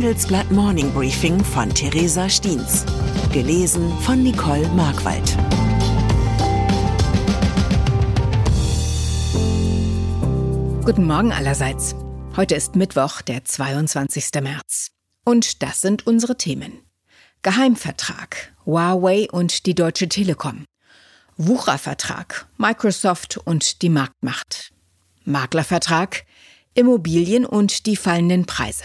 [0.00, 2.86] Handelsblatt Morning Briefing von Theresa Stiens.
[3.34, 5.36] Gelesen von Nicole Markwald.
[10.86, 11.94] Guten Morgen allerseits.
[12.34, 14.30] Heute ist Mittwoch, der 22.
[14.42, 14.88] März.
[15.26, 16.80] Und das sind unsere Themen.
[17.42, 20.64] Geheimvertrag, Huawei und die Deutsche Telekom.
[21.36, 24.72] Wuchervertrag, Microsoft und die Marktmacht.
[25.26, 26.24] Maklervertrag,
[26.72, 28.84] Immobilien und die fallenden Preise.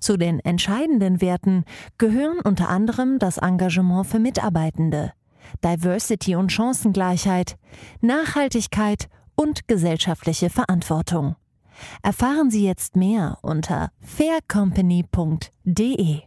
[0.00, 1.64] Zu den entscheidenden Werten
[1.98, 5.12] gehören unter anderem das Engagement für Mitarbeitende,
[5.64, 7.56] Diversity und Chancengleichheit,
[8.00, 11.36] Nachhaltigkeit und gesellschaftliche Verantwortung.
[12.02, 16.22] Erfahren Sie jetzt mehr unter faircompany.de.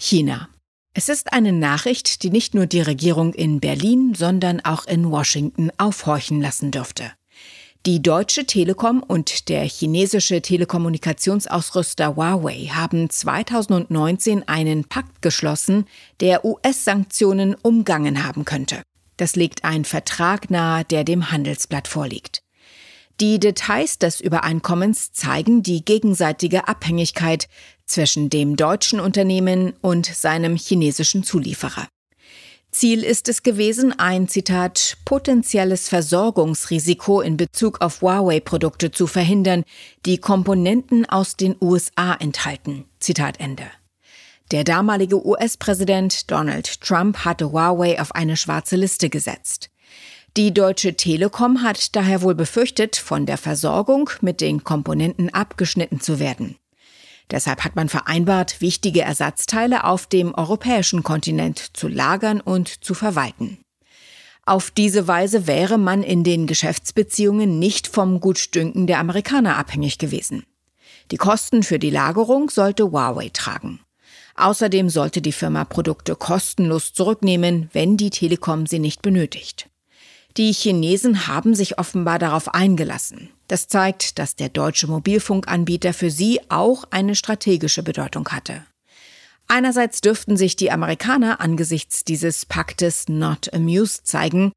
[0.00, 0.48] China.
[0.94, 5.70] Es ist eine Nachricht, die nicht nur die Regierung in Berlin, sondern auch in Washington
[5.76, 7.12] aufhorchen lassen dürfte.
[7.86, 15.86] Die Deutsche Telekom und der chinesische Telekommunikationsausrüster Huawei haben 2019 einen Pakt geschlossen,
[16.20, 18.82] der US-Sanktionen umgangen haben könnte.
[19.16, 22.42] Das legt ein Vertrag nahe, der dem Handelsblatt vorliegt.
[23.20, 27.48] Die Details des Übereinkommens zeigen die gegenseitige Abhängigkeit
[27.86, 31.88] zwischen dem deutschen Unternehmen und seinem chinesischen Zulieferer.
[32.70, 39.64] Ziel ist es gewesen, ein Zitat potenzielles Versorgungsrisiko in Bezug auf Huawei-Produkte zu verhindern,
[40.04, 42.84] die Komponenten aus den USA enthalten.
[43.00, 43.64] Zitat Ende.
[44.50, 49.70] Der damalige US-Präsident Donald Trump hatte Huawei auf eine schwarze Liste gesetzt.
[50.36, 56.18] Die Deutsche Telekom hat daher wohl befürchtet, von der Versorgung mit den Komponenten abgeschnitten zu
[56.18, 56.56] werden.
[57.30, 63.58] Deshalb hat man vereinbart, wichtige Ersatzteile auf dem europäischen Kontinent zu lagern und zu verwalten.
[64.46, 70.44] Auf diese Weise wäre man in den Geschäftsbeziehungen nicht vom Gutdünken der Amerikaner abhängig gewesen.
[71.10, 73.80] Die Kosten für die Lagerung sollte Huawei tragen.
[74.36, 79.68] Außerdem sollte die Firma Produkte kostenlos zurücknehmen, wenn die Telekom sie nicht benötigt.
[80.36, 83.30] Die Chinesen haben sich offenbar darauf eingelassen.
[83.48, 88.64] Das zeigt, dass der deutsche Mobilfunkanbieter für sie auch eine strategische Bedeutung hatte.
[89.48, 94.52] Einerseits dürften sich die Amerikaner angesichts dieses Paktes not amused zeigen,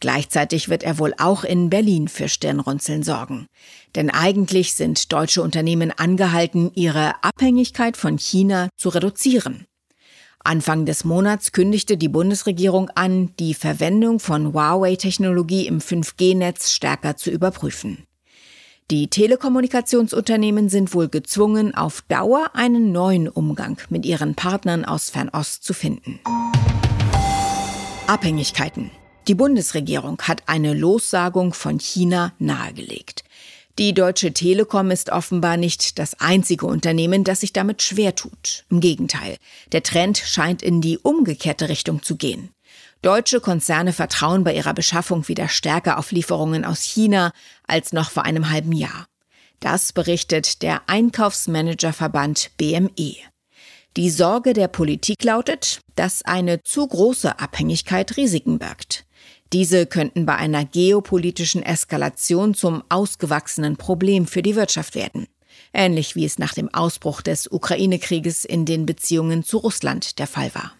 [0.00, 3.46] Gleichzeitig wird er wohl auch in Berlin für Stirnrunzeln sorgen.
[3.94, 9.66] Denn eigentlich sind deutsche Unternehmen angehalten, ihre Abhängigkeit von China zu reduzieren.
[10.42, 17.30] Anfang des Monats kündigte die Bundesregierung an, die Verwendung von Huawei-Technologie im 5G-Netz stärker zu
[17.30, 18.06] überprüfen.
[18.90, 25.62] Die Telekommunikationsunternehmen sind wohl gezwungen, auf Dauer einen neuen Umgang mit ihren Partnern aus Fernost
[25.62, 26.18] zu finden.
[28.08, 28.90] Abhängigkeiten.
[29.28, 33.22] Die Bundesregierung hat eine Lossagung von China nahegelegt.
[33.78, 38.64] Die Deutsche Telekom ist offenbar nicht das einzige Unternehmen, das sich damit schwer tut.
[38.70, 39.36] Im Gegenteil,
[39.70, 42.48] der Trend scheint in die umgekehrte Richtung zu gehen.
[43.02, 47.32] Deutsche Konzerne vertrauen bei ihrer Beschaffung wieder stärker auf Lieferungen aus China
[47.66, 49.06] als noch vor einem halben Jahr.
[49.58, 53.16] Das berichtet der Einkaufsmanagerverband BME.
[53.96, 59.06] Die Sorge der Politik lautet, dass eine zu große Abhängigkeit Risiken birgt.
[59.52, 65.26] Diese könnten bei einer geopolitischen Eskalation zum ausgewachsenen Problem für die Wirtschaft werden.
[65.72, 70.54] Ähnlich wie es nach dem Ausbruch des Ukraine-Krieges in den Beziehungen zu Russland der Fall
[70.54, 70.72] war.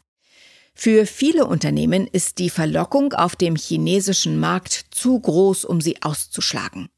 [0.83, 6.89] Für viele Unternehmen ist die Verlockung auf dem chinesischen Markt zu groß, um sie auszuschlagen.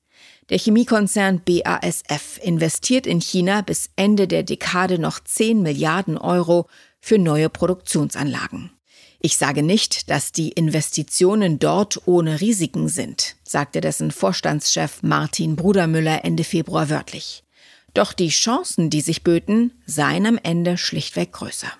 [0.50, 6.68] Der Chemiekonzern BASF investiert in China bis Ende der Dekade noch 10 Milliarden Euro
[7.00, 8.70] für neue Produktionsanlagen.
[9.18, 16.24] Ich sage nicht, dass die Investitionen dort ohne Risiken sind, sagte dessen Vorstandschef Martin Brudermüller
[16.24, 17.42] Ende Februar wörtlich.
[17.94, 21.72] Doch die Chancen, die sich böten, seien am Ende schlichtweg größer.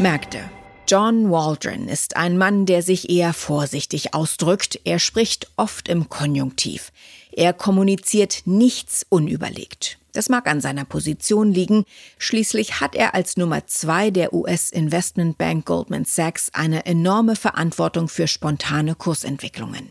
[0.00, 0.38] Märkte.
[0.86, 4.80] John Waldron ist ein Mann, der sich eher vorsichtig ausdrückt.
[4.84, 6.92] Er spricht oft im Konjunktiv.
[7.32, 9.98] Er kommuniziert nichts unüberlegt.
[10.12, 11.84] Das mag an seiner Position liegen.
[12.16, 18.94] Schließlich hat er als Nummer zwei der US-Investmentbank Goldman Sachs eine enorme Verantwortung für spontane
[18.94, 19.90] Kursentwicklungen.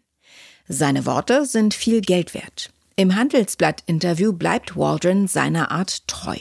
[0.69, 2.71] Seine Worte sind viel Geld wert.
[2.95, 6.37] Im Handelsblatt-Interview bleibt Waldron seiner Art treu.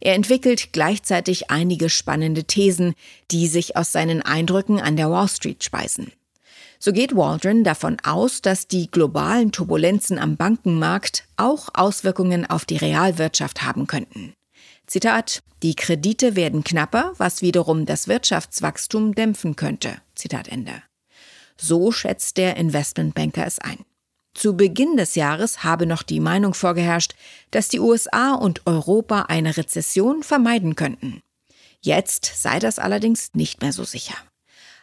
[0.00, 2.94] Er entwickelt gleichzeitig einige spannende Thesen,
[3.30, 6.12] die sich aus seinen Eindrücken an der Wall Street speisen.
[6.78, 12.76] So geht Waldron davon aus, dass die globalen Turbulenzen am Bankenmarkt auch Auswirkungen auf die
[12.76, 14.34] Realwirtschaft haben könnten.
[14.86, 19.96] Zitat, die Kredite werden knapper, was wiederum das Wirtschaftswachstum dämpfen könnte.
[20.14, 20.82] Zitat Ende.
[21.56, 23.85] So schätzt der Investmentbanker es ein.
[24.36, 27.14] Zu Beginn des Jahres habe noch die Meinung vorgeherrscht,
[27.52, 31.22] dass die USA und Europa eine Rezession vermeiden könnten.
[31.80, 34.14] Jetzt sei das allerdings nicht mehr so sicher.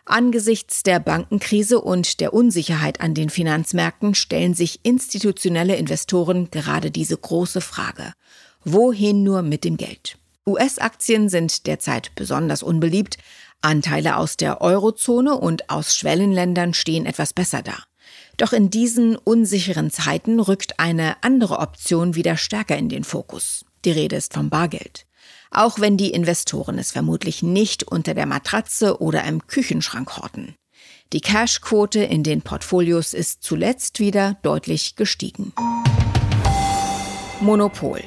[0.06, 7.16] Angesichts der Bankenkrise und der Unsicherheit an den Finanzmärkten stellen sich institutionelle Investoren gerade diese
[7.16, 8.14] große Frage.
[8.66, 10.18] Wohin nur mit dem Geld?
[10.48, 13.20] US-Aktien sind derzeit besonders unbeliebt.
[13.62, 17.78] Anteile aus der Eurozone und aus Schwellenländern stehen etwas besser da.
[18.38, 23.66] Doch in diesen unsicheren Zeiten rückt eine andere Option wieder stärker in den Fokus.
[23.86, 25.06] Die Rede ist vom Bargeld.
[25.52, 30.56] Auch wenn die Investoren es vermutlich nicht unter der Matratze oder im Küchenschrank horten.
[31.14, 35.54] Die Cashquote in den Portfolios ist zuletzt wieder deutlich gestiegen.
[37.40, 38.02] Monopol.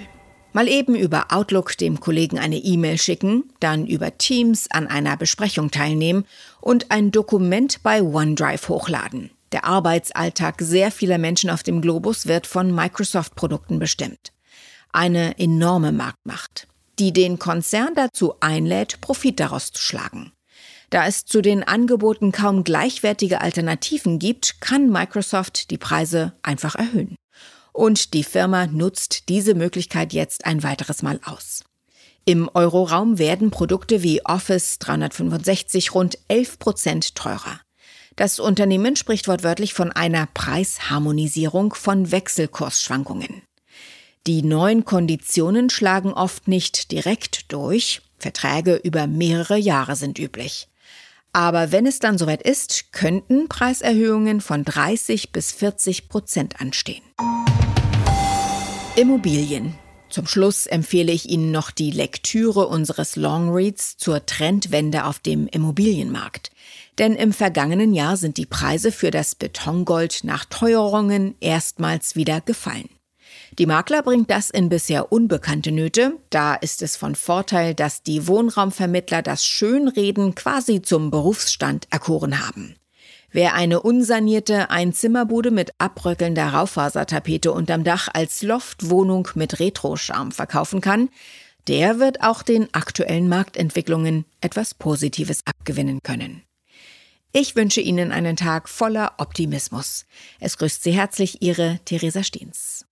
[0.53, 5.71] Mal eben über Outlook dem Kollegen eine E-Mail schicken, dann über Teams an einer Besprechung
[5.71, 6.25] teilnehmen
[6.61, 9.31] und ein Dokument bei OneDrive hochladen.
[9.53, 14.33] Der Arbeitsalltag sehr vieler Menschen auf dem Globus wird von Microsoft-Produkten bestimmt.
[14.93, 16.67] Eine enorme Marktmacht,
[16.99, 20.33] die den Konzern dazu einlädt, Profit daraus zu schlagen.
[20.91, 27.17] Da es zu den Angeboten kaum gleichwertige Alternativen gibt, kann Microsoft die Preise einfach erhöhen.
[27.73, 31.65] Und die Firma nutzt diese Möglichkeit jetzt ein weiteres Mal aus.
[32.25, 37.61] Im Euroraum werden Produkte wie Office 365 rund 11 Prozent teurer.
[38.17, 43.43] Das Unternehmen spricht wortwörtlich von einer Preisharmonisierung von Wechselkursschwankungen.
[44.27, 48.01] Die neuen Konditionen schlagen oft nicht direkt durch.
[48.19, 50.69] Verträge über mehrere Jahre sind üblich.
[51.35, 57.03] Aber wenn es dann soweit ist, könnten Preiserhöhungen von 30 bis 40 Prozent anstehen.
[58.97, 59.79] Immobilien.
[60.17, 66.53] Zum Schluss empfehle ich Ihnen noch die Lektüre unseres Longreads zur Trendwende auf dem Immobilienmarkt.
[66.97, 72.89] Denn im vergangenen Jahr sind die Preise für das Betongold nach Teuerungen erstmals wieder gefallen.
[73.59, 76.17] Die Makler bringt das in bisher unbekannte Nöte.
[76.31, 82.77] Da ist es von Vorteil, dass die Wohnraumvermittler das Schönreden quasi zum Berufsstand erkoren haben.
[83.37, 91.11] Wer eine unsanierte Einzimmerbude mit abbröckelnder Raufasertapete unterm Dach als Loftwohnung mit Retro-Charme verkaufen kann,
[91.69, 96.45] der wird auch den aktuellen Marktentwicklungen etwas Positives abgewinnen können.
[97.31, 100.07] Ich wünsche Ihnen einen Tag voller Optimismus.
[100.41, 102.87] Es grüßt Sie herzlich Ihre Theresa Steens.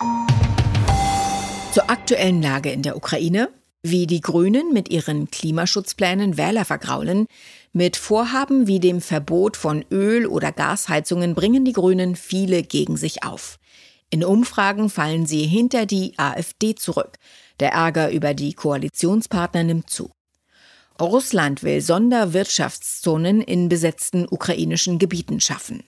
[1.72, 3.48] Zur aktuellen Lage in der Ukraine,
[3.84, 7.26] wie die Grünen mit ihren Klimaschutzplänen Wähler vergraulen,
[7.74, 13.24] mit Vorhaben wie dem Verbot von Öl- oder Gasheizungen bringen die Grünen viele gegen sich
[13.24, 13.58] auf.
[14.08, 17.18] In Umfragen fallen sie hinter die AfD zurück.
[17.60, 20.10] Der Ärger über die Koalitionspartner nimmt zu.
[21.00, 25.82] Russland will Sonderwirtschaftszonen in besetzten ukrainischen Gebieten schaffen.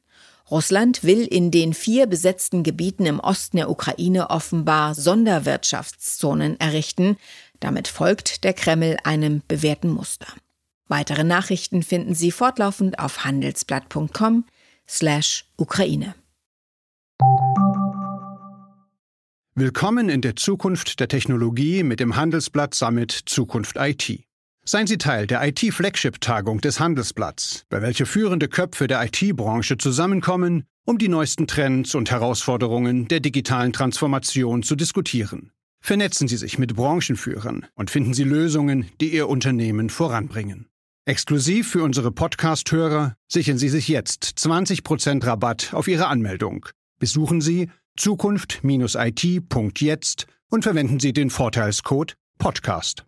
[0.51, 7.17] Russland will in den vier besetzten Gebieten im Osten der Ukraine offenbar Sonderwirtschaftszonen errichten.
[7.61, 10.27] Damit folgt der Kreml einem bewährten Muster.
[10.89, 14.45] Weitere Nachrichten finden Sie fortlaufend auf handelsblatt.com
[14.89, 16.15] slash Ukraine.
[19.55, 24.23] Willkommen in der Zukunft der Technologie mit dem Handelsblatt Summit Zukunft IT.
[24.65, 30.99] Seien Sie Teil der IT-Flagship-Tagung des Handelsblatts, bei welcher führende Köpfe der IT-Branche zusammenkommen, um
[30.99, 35.53] die neuesten Trends und Herausforderungen der digitalen Transformation zu diskutieren.
[35.81, 40.67] Vernetzen Sie sich mit Branchenführern und finden Sie Lösungen, die Ihr Unternehmen voranbringen.
[41.05, 46.67] Exklusiv für unsere Podcast-Hörer sichern Sie sich jetzt 20% Rabatt auf Ihre Anmeldung.
[46.99, 53.07] Besuchen Sie zukunft-it.jetzt und verwenden Sie den Vorteilscode Podcast.